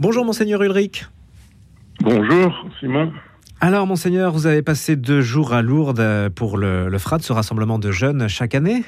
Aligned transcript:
Bonjour 0.00 0.24
monseigneur 0.24 0.62
Ulrich. 0.62 1.06
Bonjour 2.00 2.66
Simon. 2.80 3.12
Alors 3.60 3.86
monseigneur, 3.86 4.32
vous 4.32 4.46
avez 4.46 4.62
passé 4.62 4.96
deux 4.96 5.20
jours 5.20 5.52
à 5.52 5.62
Lourdes 5.62 6.30
pour 6.34 6.58
le, 6.58 6.88
le 6.88 6.98
FRAD, 6.98 7.22
ce 7.22 7.32
rassemblement 7.32 7.78
de 7.78 7.92
jeunes 7.92 8.28
chaque 8.28 8.54
année? 8.54 8.82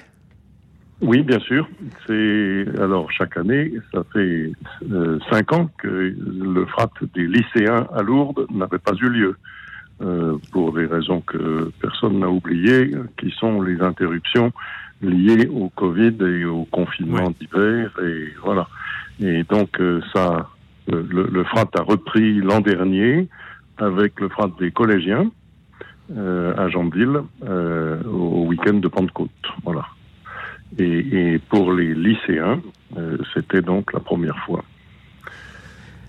Oui, 1.00 1.22
bien 1.22 1.38
sûr. 1.38 1.68
C'est 2.06 2.64
alors 2.80 3.10
chaque 3.12 3.36
année, 3.36 3.72
ça 3.92 4.02
fait 4.12 4.50
euh, 4.90 5.18
cinq 5.30 5.52
ans 5.52 5.70
que 5.78 5.88
le 6.18 6.66
FRAT 6.66 6.90
des 7.14 7.26
lycéens 7.26 7.86
à 7.94 8.02
Lourdes 8.02 8.46
n'avait 8.50 8.78
pas 8.78 8.92
eu 9.00 9.08
lieu. 9.08 9.36
Euh, 10.02 10.36
pour 10.52 10.74
des 10.74 10.84
raisons 10.84 11.22
que 11.22 11.72
personne 11.80 12.18
n'a 12.18 12.28
oubliées, 12.28 12.90
qui 13.18 13.30
sont 13.30 13.62
les 13.62 13.80
interruptions 13.80 14.52
liées 15.00 15.48
au 15.48 15.70
Covid 15.70 16.16
et 16.20 16.44
au 16.44 16.64
confinement 16.64 17.32
d'hiver. 17.40 17.90
Et 18.04 18.34
voilà. 18.42 18.68
Et 19.20 19.42
donc, 19.44 19.80
euh, 19.80 20.02
ça, 20.14 20.50
le, 20.86 21.28
le, 21.30 21.44
FRAT 21.44 21.68
a 21.74 21.82
repris 21.82 22.40
l'an 22.40 22.60
dernier 22.60 23.28
avec 23.78 24.20
le 24.20 24.28
FRAT 24.28 24.52
des 24.60 24.70
collégiens 24.70 25.30
euh, 26.16 26.54
à 26.56 26.68
Jambille 26.68 27.20
euh, 27.44 28.02
au 28.04 28.46
week-end 28.46 28.74
de 28.74 28.88
Pentecôte. 28.88 29.30
Voilà. 29.64 29.86
Et, 30.78 31.34
et 31.34 31.38
pour 31.38 31.72
les 31.72 31.94
lycéens, 31.94 32.60
euh, 32.96 33.18
c'était 33.34 33.62
donc 33.62 33.92
la 33.92 34.00
première 34.00 34.38
fois. 34.44 34.64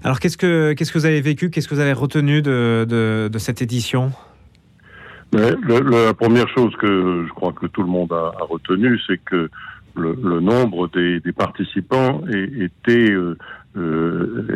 Alors, 0.04 0.20
qu'est-ce 0.20 0.38
que, 0.38 0.74
qu'est-ce 0.74 0.92
que 0.92 1.00
vous 1.00 1.06
avez 1.06 1.22
vécu? 1.22 1.50
Qu'est-ce 1.50 1.68
que 1.68 1.74
vous 1.76 1.82
avez 1.82 1.94
retenu 1.94 2.42
de, 2.42 2.86
de, 2.88 3.30
de 3.32 3.38
cette 3.40 3.62
édition? 3.62 4.12
Mais 5.34 5.52
le, 5.62 5.80
le, 5.80 6.06
La 6.06 6.14
première 6.14 6.48
chose 6.50 6.74
que 6.78 7.26
je 7.28 7.34
crois 7.34 7.52
que 7.52 7.66
tout 7.66 7.82
le 7.82 7.90
monde 7.90 8.14
a, 8.14 8.32
a 8.40 8.44
retenu, 8.48 9.00
c'est 9.08 9.18
que 9.18 9.50
le, 9.96 10.16
le, 10.24 10.40
nombre 10.40 10.88
des, 10.90 11.20
des 11.20 11.32
participants 11.34 12.22
était 12.30 13.12
euh, 13.12 13.20
euh, 13.22 13.36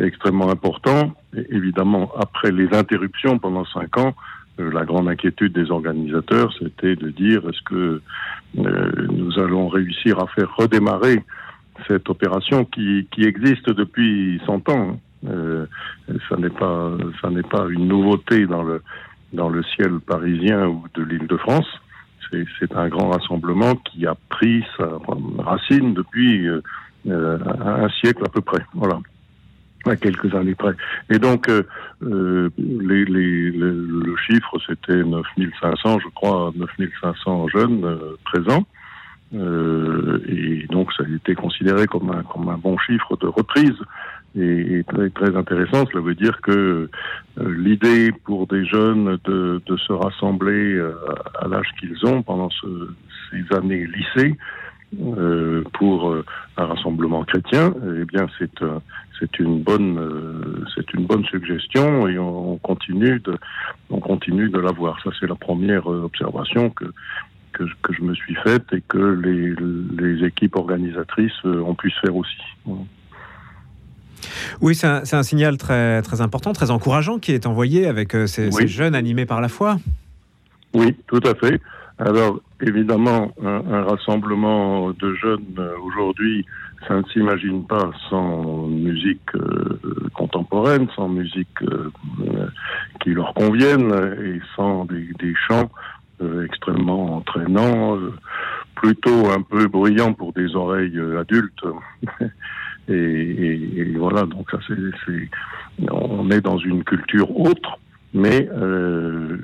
extrêmement 0.02 0.50
important. 0.50 1.14
Évidemment, 1.50 2.10
après 2.18 2.50
les 2.50 2.74
interruptions 2.74 3.38
pendant 3.38 3.64
cinq 3.66 3.96
ans, 3.98 4.14
euh, 4.60 4.70
la 4.70 4.84
grande 4.84 5.08
inquiétude 5.08 5.52
des 5.52 5.70
organisateurs, 5.70 6.52
c'était 6.58 6.94
de 6.96 7.08
dire 7.08 7.42
est-ce 7.48 7.62
que 7.62 8.02
euh, 8.58 9.06
nous 9.10 9.38
allons 9.38 9.68
réussir 9.68 10.18
à 10.18 10.26
faire 10.26 10.54
redémarrer 10.56 11.22
cette 11.88 12.08
opération 12.10 12.66
qui, 12.66 13.08
qui 13.10 13.24
existe 13.24 13.70
depuis 13.70 14.40
100 14.44 14.68
ans. 14.68 15.00
Euh, 15.26 15.66
ça 16.28 16.36
n'est 16.36 16.50
pas, 16.50 16.92
ça 17.22 17.30
n'est 17.30 17.42
pas 17.42 17.66
une 17.70 17.88
nouveauté 17.88 18.46
dans 18.46 18.62
le 18.62 18.82
dans 19.32 19.48
le 19.48 19.62
ciel 19.62 19.98
parisien 20.00 20.66
ou 20.66 20.84
de 20.92 21.02
l'Île-de-France. 21.02 21.66
C'est 22.30 22.74
un 22.74 22.88
grand 22.88 23.08
rassemblement 23.10 23.76
qui 23.76 24.06
a 24.06 24.14
pris 24.28 24.62
sa 24.76 24.98
racine 25.38 25.94
depuis 25.94 26.46
euh, 27.08 27.38
un 27.64 27.88
siècle 28.00 28.22
à 28.24 28.28
peu 28.28 28.40
près. 28.40 28.64
Voilà 28.74 28.98
à 29.84 29.96
quelques 29.96 30.34
années 30.34 30.54
près. 30.54 30.74
Et 31.10 31.18
donc, 31.18 31.48
euh, 31.48 31.64
les, 32.58 33.04
les, 33.04 33.50
les, 33.50 33.50
le 33.52 34.16
chiffre, 34.26 34.58
c'était 34.66 35.02
9500, 35.02 35.98
je 36.00 36.08
crois, 36.14 36.52
9500 36.54 37.48
jeunes 37.48 37.84
euh, 37.84 38.16
présents. 38.24 38.64
Euh, 39.34 40.20
et 40.28 40.66
donc, 40.68 40.92
ça 40.92 41.04
a 41.04 41.14
été 41.14 41.34
considéré 41.34 41.86
comme 41.86 42.10
un, 42.10 42.22
comme 42.22 42.48
un 42.48 42.58
bon 42.58 42.78
chiffre 42.78 43.16
de 43.16 43.26
reprise. 43.26 43.78
Et, 44.34 44.78
et 44.78 44.84
très, 44.84 45.10
très 45.10 45.36
intéressant, 45.36 45.84
cela 45.86 46.00
veut 46.00 46.14
dire 46.14 46.40
que 46.40 46.88
l'idée 47.38 48.12
pour 48.24 48.46
des 48.46 48.64
jeunes 48.64 49.18
de, 49.24 49.60
de 49.66 49.76
se 49.76 49.92
rassembler 49.92 50.80
à 51.38 51.48
l'âge 51.48 51.68
qu'ils 51.78 52.06
ont 52.06 52.22
pendant 52.22 52.48
ce, 52.48 52.66
ces 53.30 53.54
années 53.54 53.86
lycée, 53.86 54.38
euh, 55.00 55.64
pour 55.72 56.10
euh, 56.10 56.24
un 56.56 56.66
rassemblement 56.66 57.24
chrétien, 57.24 57.72
eh 58.00 58.04
bien 58.04 58.26
c'est 58.38 58.62
euh, 58.62 58.78
c'est 59.18 59.38
une 59.38 59.62
bonne 59.62 59.98
euh, 59.98 60.64
c'est 60.74 60.92
une 60.92 61.06
bonne 61.06 61.24
suggestion 61.24 62.06
et 62.08 62.18
on, 62.18 62.52
on, 62.52 62.56
continue 62.58 63.18
de 63.20 63.38
on 63.90 64.00
continue 64.00 64.50
de 64.50 64.58
l'avoir. 64.58 65.02
Ça 65.02 65.10
c'est 65.18 65.26
la 65.26 65.34
première 65.34 65.86
observation 65.86 66.68
que, 66.70 66.84
que 67.52 67.64
que 67.82 67.94
je 67.94 68.02
me 68.02 68.14
suis 68.14 68.34
faite 68.34 68.66
et 68.72 68.82
que 68.86 68.98
les 68.98 69.54
les 69.98 70.26
équipes 70.26 70.56
organisatrices 70.56 71.44
ont 71.44 71.74
pu 71.74 71.90
se 71.90 72.00
faire 72.00 72.16
aussi. 72.16 72.36
Oui, 74.60 74.74
c'est 74.74 74.86
un, 74.86 75.02
un, 75.10 75.22
signal 75.22 75.56
très, 75.56 76.00
très 76.02 76.20
important, 76.20 76.52
très 76.52 76.70
encourageant 76.70 77.18
qui 77.18 77.32
est 77.32 77.46
envoyé 77.46 77.86
avec 77.86 78.12
ces, 78.26 78.46
oui. 78.46 78.52
ces 78.52 78.68
jeunes 78.68 78.94
animés 78.94 79.26
par 79.26 79.40
la 79.40 79.48
foi. 79.48 79.78
Oui, 80.74 80.96
tout 81.08 81.20
à 81.24 81.34
fait. 81.34 81.60
Alors, 82.04 82.40
évidemment, 82.60 83.32
un, 83.40 83.82
rassemblement 83.84 84.90
de 84.90 85.14
jeunes 85.14 85.54
euh, 85.56 85.76
aujourd'hui, 85.84 86.44
ça 86.88 86.96
ne 86.96 87.04
s'imagine 87.04 87.64
pas 87.64 87.92
sans 88.10 88.66
musique 88.66 89.36
euh, 89.36 89.78
contemporaine, 90.12 90.88
sans 90.96 91.08
musique 91.08 91.62
euh, 91.62 91.92
qui 93.00 93.10
leur 93.10 93.32
convienne 93.34 93.92
et 94.20 94.40
sans 94.56 94.84
des, 94.86 95.34
chants 95.46 95.70
extrêmement 96.44 97.16
entraînants, 97.16 97.98
plutôt 98.74 99.30
un 99.30 99.42
peu 99.42 99.68
bruyants 99.68 100.12
pour 100.12 100.32
des 100.32 100.54
oreilles 100.56 100.98
adultes. 101.18 101.64
et, 102.88 103.70
et, 103.76 103.94
voilà, 103.96 104.22
donc 104.22 104.50
ça 104.50 104.58
c'est, 104.66 105.28
on 105.90 106.30
est 106.30 106.40
dans 106.40 106.58
une 106.58 106.82
culture 106.84 107.36
autre 107.36 107.78
mais 108.14 108.48
euh, 108.52 109.38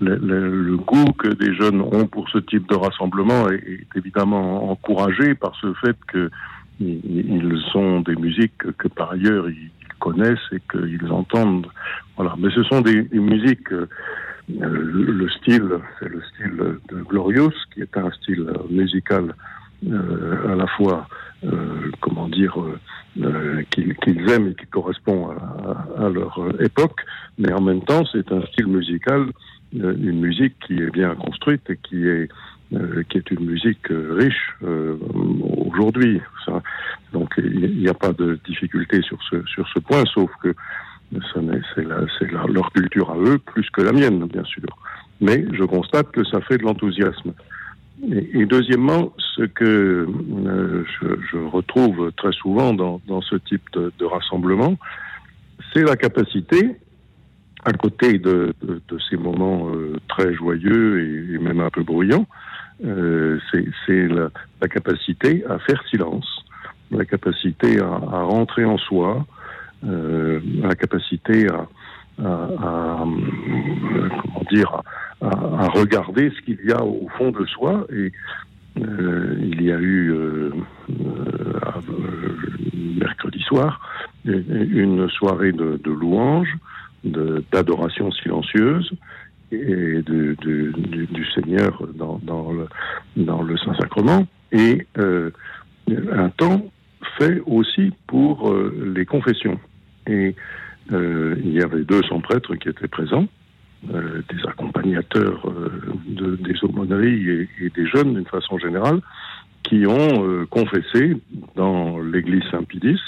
le, 0.00 0.76
goût 0.76 1.12
que 1.18 1.28
des 1.28 1.54
jeunes 1.54 1.80
ont 1.80 2.06
pour 2.06 2.28
ce 2.28 2.38
type 2.38 2.68
de 2.68 2.74
rassemblement 2.74 3.48
est, 3.50 3.86
évidemment 3.94 4.70
encouragé 4.70 5.34
par 5.34 5.54
ce 5.60 5.72
fait 5.74 5.96
que 6.08 6.30
ils 6.80 7.62
sont 7.72 8.00
des 8.00 8.16
musiques 8.16 8.56
que, 8.78 8.88
par 8.88 9.12
ailleurs 9.12 9.48
ils 9.50 9.70
connaissent 9.98 10.38
et 10.52 10.60
qu'ils 10.72 11.12
entendent. 11.12 11.66
Voilà. 12.16 12.34
Mais 12.38 12.50
ce 12.50 12.62
sont 12.64 12.80
des, 12.80 13.06
musiques. 13.12 13.72
Euh, 13.72 13.86
le 14.48 15.28
style, 15.28 15.70
c'est 15.98 16.08
le 16.08 16.20
style 16.22 16.56
de 16.88 17.02
Glorious, 17.02 17.52
qui 17.72 17.82
est 17.82 17.96
un 17.96 18.10
style 18.10 18.50
musical 18.68 19.34
euh, 19.88 20.52
à 20.52 20.56
la 20.56 20.66
fois, 20.66 21.06
dire, 22.28 22.56
euh, 23.22 23.62
qu'ils 23.70 23.94
qu 23.96 24.30
aiment 24.30 24.48
et 24.48 24.54
qui 24.54 24.66
correspond 24.66 25.30
à, 25.30 26.08
leur 26.08 26.40
époque, 26.60 27.00
mais 27.38 27.52
en 27.52 27.60
même 27.60 27.82
temps, 27.82 28.04
c'est 28.12 28.30
un 28.32 28.42
style 28.46 28.68
musical, 28.68 29.26
euh, 29.80 29.94
une 30.00 30.20
musique 30.20 30.54
qui 30.66 30.74
est 30.74 30.90
bien 30.90 31.14
construite 31.14 31.68
et 31.70 31.76
qui 31.76 32.06
est 32.06 32.28
euh, 32.72 33.02
qui 33.08 33.18
est 33.18 33.30
une 33.32 33.46
musique 33.46 33.88
riche 33.90 34.56
aujourd'hui. 35.66 36.20
Donc 37.12 37.34
il 37.38 37.78
n'y 37.78 37.88
a 37.88 37.94
pas 37.94 38.12
de 38.12 38.38
difficulté 38.46 39.02
sur 39.02 39.18
ce 39.28 39.44
sur 39.46 39.68
ce 39.68 39.80
point, 39.80 40.04
sauf 40.14 40.30
que 40.40 40.54
c'est 41.34 42.30
leur 42.30 42.70
culture 42.72 43.10
à 43.10 43.16
eux 43.16 43.38
plus 43.38 43.68
que 43.70 43.82
la 43.82 43.92
mienne, 43.92 44.24
bien 44.26 44.44
sûr. 44.44 44.68
Mais 45.20 45.44
je 45.52 45.64
constate 45.64 46.12
que 46.12 46.24
ça 46.24 46.40
fait 46.42 46.58
de 46.58 46.62
l'enthousiasme. 46.62 47.32
Et, 48.08 48.46
deuxièmement, 48.46 49.12
que 49.54 50.06
euh, 50.46 50.84
je, 51.32 51.38
retrouve 51.38 52.12
très 52.16 52.32
souvent 52.32 52.72
dans, 52.72 53.00
ce 53.22 53.36
type 53.36 53.62
de, 53.72 54.04
rassemblement, 54.04 54.76
c'est 55.72 55.82
la 55.82 55.96
capacité, 55.96 56.76
à 57.64 57.72
côté 57.72 58.18
de, 58.18 58.54
ces 59.08 59.16
moments 59.16 59.68
euh, 59.74 59.96
très 60.08 60.34
joyeux 60.34 61.34
et, 61.34 61.38
même 61.38 61.60
un 61.60 61.70
peu 61.70 61.82
bruyants, 61.82 62.26
euh, 62.84 63.38
c'est 63.86 64.08
la, 64.08 64.30
capacité 64.68 65.44
à 65.48 65.58
faire 65.58 65.82
silence, 65.88 66.44
la 66.90 67.04
capacité 67.04 67.80
à, 67.80 67.86
à 67.86 68.22
rentrer 68.22 68.64
en 68.64 68.78
soi, 68.78 69.26
la 69.82 70.74
capacité 70.74 71.48
à, 71.48 71.66
à, 72.22 73.04
comment 73.04 74.44
dire, 74.50 74.82
à, 75.22 75.28
à 75.28 75.68
regarder 75.68 76.30
ce 76.30 76.40
qu'il 76.42 76.58
y 76.64 76.72
a 76.72 76.82
au 76.84 77.08
fond 77.16 77.30
de 77.30 77.44
soi. 77.46 77.86
Et 77.92 78.12
euh, 78.78 79.36
il 79.40 79.62
y 79.62 79.72
a 79.72 79.78
eu 79.78 80.12
euh, 80.12 80.50
euh, 80.90 81.70
mercredi 82.98 83.40
soir 83.40 83.80
une 84.24 85.08
soirée 85.08 85.52
de, 85.52 85.80
de 85.82 85.90
louanges, 85.90 86.54
d'adoration 87.04 88.12
silencieuse 88.12 88.92
et 89.52 90.02
du, 90.02 91.26
Seigneur 91.34 91.82
dans, 91.94 92.52
le, 92.52 92.68
dans 93.16 93.42
le 93.42 93.56
Saint-Sacrement. 93.58 94.26
Et 94.52 94.86
euh, 94.98 95.30
un 96.12 96.28
temps 96.30 96.70
fait 97.18 97.40
aussi 97.46 97.92
pour 98.06 98.50
euh, 98.50 98.92
les 98.94 99.06
confessions. 99.06 99.58
Et 100.06 100.34
euh, 100.92 101.36
il 101.42 101.52
y 101.52 101.62
avait 101.62 101.84
200 101.84 102.20
prêtres 102.20 102.54
qui 102.56 102.68
étaient 102.68 102.88
présents, 102.88 103.26
euh, 103.88 104.20
des 104.28 104.46
accompagnateurs 104.46 105.48
euh, 105.48 105.80
de, 106.06 106.36
des 106.36 106.54
aumôneries 106.62 107.30
et, 107.30 107.48
et, 107.62 107.70
des 107.70 107.86
jeunes 107.86 108.14
d'une 108.14 108.26
façon 108.26 108.58
générale, 108.58 109.00
qui 109.62 109.86
ont 109.86 110.26
euh, 110.26 110.46
confessé 110.46 111.16
dans 111.56 111.98
l'église 111.98 112.42
Saint-Pidis 112.50 113.00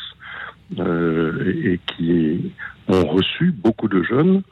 euh, 0.79 1.45
et, 1.47 1.73
et, 1.75 1.81
qui 1.87 2.53
ont 2.89 3.07
reçu 3.07 3.53
beaucoup 3.53 3.89
de 3.89 4.03
jeunes 4.03 4.43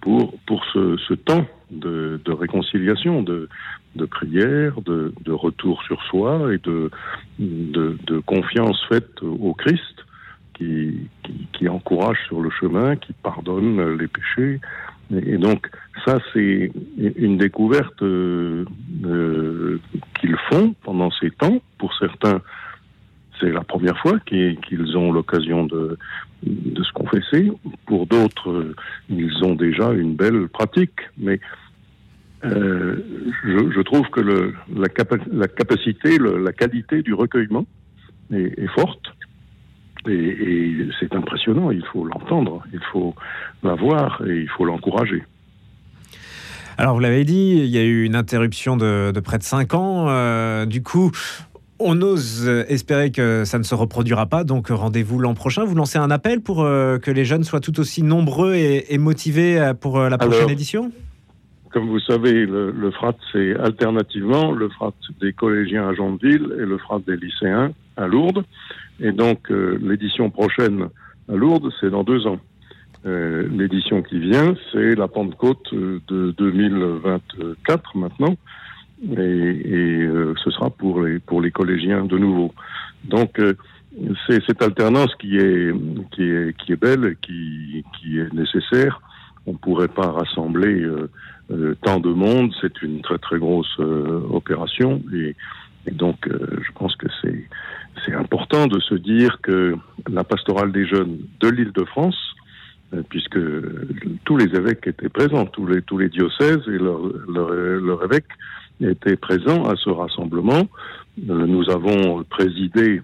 pour, 0.00 0.38
pour 0.46 0.64
ce, 0.72 0.96
ce 1.08 1.14
temps 1.14 1.46
de, 1.70 2.20
de, 2.24 2.32
réconciliation, 2.32 3.22
de, 3.22 3.48
de 3.96 4.04
prière, 4.06 4.80
de, 4.80 5.12
de, 5.24 5.32
retour 5.32 5.82
sur 5.82 6.02
soi 6.04 6.54
et 6.54 6.58
de, 6.58 6.90
de, 7.38 8.18
confiance 8.20 8.82
faite 8.88 9.22
au 9.22 9.52
Christ 9.52 10.06
qui, 10.54 11.08
qui, 11.52 11.68
encourage 11.68 12.18
sur 12.28 12.40
le 12.40 12.50
chemin, 12.50 12.96
qui 12.96 13.12
pardonne 13.12 13.96
les 13.98 14.08
péchés. 14.08 14.60
Et 15.14 15.38
donc 15.38 15.70
ça, 16.04 16.18
c'est 16.32 16.72
une 16.96 17.38
découverte 17.38 18.02
euh, 18.02 18.64
euh, 19.04 19.78
qu'ils 20.20 20.36
font 20.50 20.74
pendant 20.82 21.10
ces 21.12 21.30
temps. 21.30 21.60
Pour 21.78 21.94
certains, 21.96 22.40
c'est 23.40 23.50
la 23.50 23.62
première 23.62 23.98
fois 23.98 24.18
qu'ils 24.20 24.96
ont 24.96 25.12
l'occasion 25.12 25.64
de, 25.66 25.96
de, 26.42 26.82
se 26.82 26.92
confesser. 26.92 27.52
Pour 27.86 28.06
d'autres, 28.06 28.74
ils 29.08 29.44
ont 29.44 29.54
déjà 29.54 29.92
une 29.92 30.14
belle 30.14 30.48
pratique. 30.48 31.00
Mais 31.18 31.38
euh, 32.44 32.96
je, 33.44 33.70
je, 33.70 33.80
trouve 33.82 34.08
que 34.10 34.20
le, 34.20 34.54
la, 34.74 34.88
la, 35.32 35.48
capacité, 35.48 36.18
la 36.18 36.52
qualité 36.52 37.02
du 37.02 37.14
recueillement 37.14 37.66
est, 38.32 38.58
est 38.58 38.70
forte. 38.74 39.12
Et, 40.08 40.12
et 40.12 40.88
c'est 41.00 41.14
impressionnant, 41.14 41.70
il 41.70 41.84
faut 41.92 42.04
l'entendre, 42.04 42.62
il 42.72 42.80
faut 42.92 43.14
la 43.62 43.74
voir 43.74 44.22
et 44.26 44.40
il 44.40 44.48
faut 44.48 44.64
l'encourager. 44.64 45.22
Alors, 46.78 46.94
vous 46.94 47.00
l'avez 47.00 47.24
dit, 47.24 47.62
il 47.64 47.70
y 47.70 47.78
a 47.78 47.82
eu 47.82 48.04
une 48.04 48.14
interruption 48.16 48.76
de, 48.76 49.10
de 49.10 49.20
près 49.20 49.38
de 49.38 49.42
5 49.42 49.72
ans. 49.74 50.06
Euh, 50.08 50.66
du 50.66 50.82
coup, 50.82 51.10
on 51.78 52.00
ose 52.02 52.46
espérer 52.68 53.10
que 53.10 53.44
ça 53.44 53.58
ne 53.58 53.62
se 53.62 53.74
reproduira 53.74 54.26
pas, 54.26 54.44
donc 54.44 54.68
rendez-vous 54.68 55.18
l'an 55.18 55.34
prochain. 55.34 55.64
Vous 55.64 55.74
lancez 55.74 55.98
un 55.98 56.10
appel 56.10 56.40
pour 56.40 56.62
euh, 56.62 56.98
que 56.98 57.10
les 57.10 57.24
jeunes 57.24 57.44
soient 57.44 57.60
tout 57.60 57.80
aussi 57.80 58.02
nombreux 58.02 58.54
et, 58.54 58.92
et 58.92 58.98
motivés 58.98 59.58
euh, 59.58 59.72
pour 59.72 59.98
la 60.00 60.18
prochaine 60.18 60.40
Alors, 60.40 60.50
édition? 60.50 60.92
Comme 61.76 61.90
vous 61.90 62.00
savez, 62.00 62.46
le, 62.46 62.70
le 62.70 62.90
FRAT, 62.90 63.16
c'est 63.32 63.54
alternativement 63.60 64.50
le 64.50 64.70
FRAT 64.70 64.94
des 65.20 65.34
collégiens 65.34 65.86
à 65.86 65.92
Jeanville 65.92 66.54
et 66.58 66.64
le 66.64 66.78
FRAT 66.78 67.00
des 67.00 67.18
lycéens 67.18 67.72
à 67.98 68.06
Lourdes. 68.06 68.46
Et 68.98 69.12
donc, 69.12 69.50
euh, 69.50 69.78
l'édition 69.82 70.30
prochaine 70.30 70.88
à 71.30 71.34
Lourdes, 71.34 71.70
c'est 71.78 71.90
dans 71.90 72.02
deux 72.02 72.26
ans. 72.26 72.38
Euh, 73.04 73.46
l'édition 73.52 74.00
qui 74.00 74.18
vient, 74.18 74.54
c'est 74.72 74.94
la 74.94 75.06
Pentecôte 75.06 75.68
de 75.74 76.34
2024 76.38 77.94
maintenant, 77.98 78.36
et, 79.12 79.18
euh, 79.18 80.32
ce 80.42 80.50
sera 80.52 80.70
pour 80.70 81.02
les 81.02 81.18
pour 81.18 81.42
les 81.42 81.50
collégiens 81.50 82.06
de 82.06 82.16
nouveau. 82.16 82.54
Donc 83.04 83.38
euh, 83.38 83.52
c'est 84.26 84.42
cette 84.46 84.62
alternance 84.62 85.14
qui 85.16 85.36
est 85.36 85.74
qui 86.12 86.22
est 86.22 86.56
qui 86.56 86.72
est 86.72 86.80
belle, 86.80 87.16
qui 87.20 87.84
qui 88.00 88.18
est 88.18 88.32
nécessaire. 88.32 89.02
On 89.46 89.54
pourrait 89.54 89.88
pas 89.88 90.10
rassembler 90.10 90.82
euh, 91.50 91.76
tant 91.82 92.00
de 92.00 92.10
monde, 92.10 92.52
c'est 92.60 92.82
une 92.82 93.00
très 93.02 93.18
très 93.18 93.38
grosse 93.38 93.78
opération, 93.78 95.02
et, 95.14 95.36
et 95.86 95.92
donc 95.92 96.28
je 96.28 96.72
pense 96.74 96.96
que 96.96 97.06
c'est 97.22 97.44
c'est 98.04 98.14
important 98.14 98.66
de 98.66 98.80
se 98.80 98.94
dire 98.94 99.38
que 99.42 99.76
la 100.10 100.24
pastorale 100.24 100.72
des 100.72 100.86
jeunes 100.86 101.18
de 101.40 101.48
l'Île-de-France 101.48 102.18
puisque 103.08 103.38
tous 104.24 104.36
les 104.36 104.46
évêques 104.56 104.86
étaient 104.86 105.08
présents, 105.08 105.46
tous 105.46 105.66
les, 105.66 105.82
tous 105.82 105.98
les 105.98 106.08
diocèses 106.08 106.62
et 106.68 106.78
leur, 106.78 107.00
leur, 107.28 107.50
leur 107.50 108.04
évêque 108.04 108.28
étaient 108.80 109.16
présents 109.16 109.64
à 109.64 109.74
ce 109.76 109.90
rassemblement. 109.90 110.62
Nous 111.18 111.70
avons 111.70 112.24
présidé, 112.24 113.02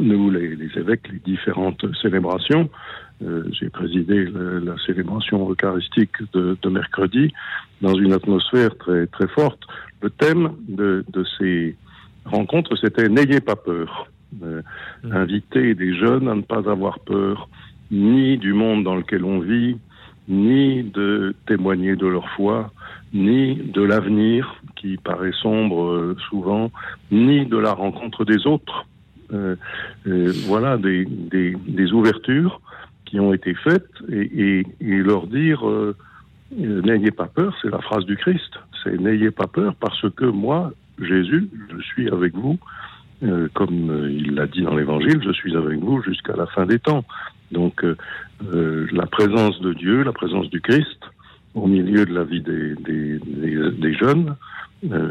nous 0.00 0.30
les, 0.30 0.56
les 0.56 0.78
évêques, 0.78 1.08
les 1.12 1.18
différentes 1.18 1.84
célébrations. 2.00 2.68
Euh, 3.22 3.44
J'ai 3.52 3.68
présidé 3.68 4.24
la, 4.24 4.60
la, 4.60 4.78
célébration 4.86 5.50
eucharistique 5.50 6.16
de, 6.32 6.56
de, 6.60 6.68
mercredi 6.68 7.32
dans 7.82 7.94
une 7.94 8.12
atmosphère 8.12 8.76
très, 8.78 9.06
très 9.08 9.28
forte. 9.28 9.60
Le 10.00 10.10
thème 10.10 10.52
de, 10.68 11.04
de 11.12 11.24
ces 11.38 11.76
rencontres, 12.24 12.76
c'était 12.76 13.08
N'ayez 13.08 13.40
pas 13.40 13.56
peur. 13.56 14.08
Euh, 14.42 14.62
mmh. 15.02 15.12
Inviter 15.12 15.74
des 15.74 15.94
jeunes 15.94 16.28
à 16.28 16.34
ne 16.34 16.42
pas 16.42 16.70
avoir 16.70 17.00
peur 17.00 17.48
ni 17.90 18.38
du 18.38 18.52
monde 18.52 18.84
dans 18.84 18.96
lequel 18.96 19.24
on 19.24 19.40
vit, 19.40 19.76
ni 20.28 20.84
de 20.84 21.34
témoigner 21.46 21.96
de 21.96 22.06
leur 22.06 22.28
foi, 22.30 22.70
ni 23.12 23.56
de 23.56 23.82
l'avenir 23.82 24.62
qui 24.76 24.96
paraît 24.96 25.32
sombre 25.42 25.84
euh, 25.90 26.16
souvent, 26.28 26.70
ni 27.10 27.44
de 27.46 27.56
la 27.56 27.72
rencontre 27.72 28.24
des 28.24 28.46
autres. 28.46 28.86
Euh, 29.32 29.56
euh, 30.06 30.32
voilà 30.46 30.76
des, 30.76 31.92
ouvertures 31.92 32.60
qui 33.04 33.20
ont 33.20 33.32
été 33.32 33.54
faites 33.54 33.90
et, 34.10 34.64
leur 34.80 35.26
dire 35.26 35.68
euh, 35.68 35.96
n'ayez 36.52 37.10
pas 37.10 37.26
peur, 37.26 37.56
c'est 37.62 37.70
la 37.70 37.80
phrase 37.80 38.04
du 38.06 38.16
Christ, 38.16 38.58
c'est 38.82 38.98
n'ayez 38.98 39.30
pas 39.30 39.46
peur 39.46 39.74
parce 39.76 40.08
que 40.10 40.24
moi, 40.24 40.72
Jésus, 41.00 41.48
je 41.72 41.82
suis 41.82 42.08
avec 42.08 42.34
vous, 42.34 42.58
comme 43.54 44.08
il 44.10 44.34
l'a 44.34 44.46
dit 44.46 44.62
dans 44.62 44.74
l'Évangile, 44.74 45.20
je 45.22 45.32
suis 45.32 45.54
avec 45.56 45.78
vous 45.78 46.02
jusqu'à 46.02 46.36
la 46.36 46.46
fin 46.46 46.66
des 46.66 46.78
temps. 46.78 47.04
Donc 47.52 47.84
la 48.42 49.06
présence 49.06 49.60
de 49.60 49.72
Dieu, 49.74 50.02
la 50.02 50.12
présence 50.12 50.48
du 50.50 50.60
Christ 50.60 51.00
au 51.54 51.66
milieu 51.66 52.06
de 52.06 52.14
la 52.14 52.24
vie 52.24 52.40
des, 52.40 53.94
jeunes 53.94 54.36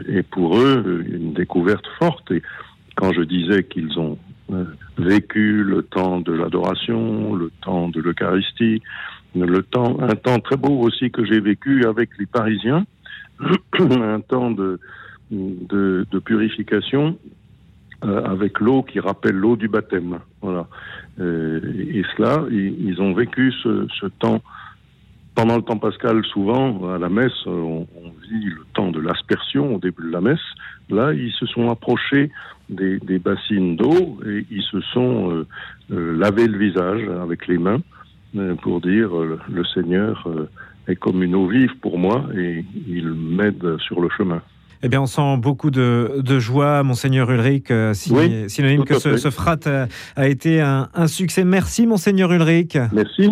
est 0.07 0.23
pour 0.23 0.57
eux 0.57 1.03
une 1.07 1.33
découverte 1.33 1.85
forte. 1.99 2.31
Quand 2.99 3.13
je 3.13 3.21
disais 3.21 3.63
qu'ils 3.63 3.97
ont 3.97 4.17
euh, 4.51 4.65
vécu 4.97 5.63
le 5.63 5.83
temps 5.83 6.19
de 6.19 6.33
l'adoration, 6.33 7.33
le 7.33 7.49
temps 7.61 7.87
de 7.87 8.01
l'Eucharistie, 8.01 8.81
le 9.35 9.61
temps, 9.63 10.01
un 10.01 10.15
temps 10.15 10.39
très 10.39 10.57
beau 10.57 10.81
aussi 10.81 11.09
que 11.09 11.23
j'ai 11.23 11.39
vécu 11.39 11.85
avec 11.85 12.09
les 12.19 12.25
Parisiens, 12.25 12.85
un 13.79 14.19
temps 14.19 14.51
de, 14.51 14.79
purification 16.25 17.17
euh, 18.03 18.21
avec 18.25 18.59
l'eau 18.59 18.83
qui 18.83 18.99
rappelle 18.99 19.35
l'eau 19.35 19.55
du 19.55 19.69
baptême. 19.69 20.19
Voilà. 20.41 20.67
Euh, 21.21 21.61
et 21.93 22.03
cela, 22.17 22.43
ils, 22.51 23.01
ont 23.01 23.13
vécu 23.13 23.53
ce, 23.63 24.07
temps. 24.19 24.41
Pendant 25.35 25.55
le 25.55 25.61
temps 25.61 25.77
pascal, 25.77 26.25
souvent, 26.25 26.93
à 26.93 26.97
la 26.97 27.07
messe, 27.07 27.45
on, 27.45 27.87
vit 28.29 28.45
le 28.45 28.65
de 28.99 29.07
l'aspersion 29.07 29.75
au 29.75 29.79
début 29.79 30.03
de 30.03 30.11
la 30.11 30.21
messe. 30.21 30.39
Là, 30.89 31.13
ils 31.13 31.31
se 31.31 31.45
sont 31.45 31.69
approchés 31.69 32.31
des, 32.69 32.99
des 32.99 33.19
bassines 33.19 33.75
d'eau 33.75 34.19
et 34.25 34.45
ils 34.51 34.63
se 34.63 34.81
sont 34.93 35.31
euh, 35.31 35.47
euh, 35.91 36.17
lavés 36.17 36.47
le 36.47 36.57
visage 36.57 37.01
avec 37.21 37.47
les 37.47 37.57
mains 37.57 37.81
euh, 38.37 38.55
pour 38.55 38.81
dire 38.81 39.09
le 39.11 39.65
Seigneur 39.73 40.27
est 40.87 40.95
comme 40.95 41.23
une 41.23 41.35
eau 41.35 41.47
vive 41.47 41.75
pour 41.81 41.97
moi 41.97 42.25
et 42.35 42.63
il 42.87 43.07
m'aide 43.13 43.77
sur 43.79 44.01
le 44.01 44.09
chemin. 44.17 44.41
Eh 44.81 44.87
bien, 44.87 45.01
on 45.01 45.07
sent 45.07 45.37
beaucoup 45.37 45.71
de, 45.71 46.21
de 46.21 46.39
joie, 46.39 46.83
Monseigneur 46.83 47.29
Ulrich, 47.29 47.69
euh, 47.69 47.93
si, 47.93 48.13
oui, 48.13 48.49
synonyme 48.49 48.85
que 48.85 48.97
ce, 48.97 49.17
ce, 49.17 49.29
frat 49.29 49.57
a, 49.65 49.87
a 50.15 50.27
été 50.27 50.61
un, 50.61 50.87
un, 50.93 51.07
succès. 51.07 51.43
Merci, 51.43 51.85
Monseigneur 51.85 52.31
Ulrich. 52.31 52.77
Merci. 52.93 53.27